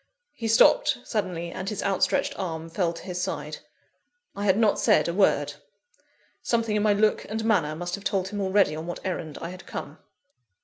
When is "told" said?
8.03-8.29